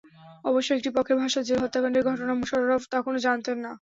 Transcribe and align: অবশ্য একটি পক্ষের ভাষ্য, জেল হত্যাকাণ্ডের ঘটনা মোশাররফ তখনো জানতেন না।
অবশ্য 0.45 0.69
একটি 0.73 0.89
পক্ষের 0.95 1.17
ভাষ্য, 1.21 1.37
জেল 1.47 1.59
হত্যাকাণ্ডের 1.63 2.07
ঘটনা 2.09 2.33
মোশাররফ 2.35 2.83
তখনো 2.93 3.17
জানতেন 3.25 3.57
না। 3.59 3.71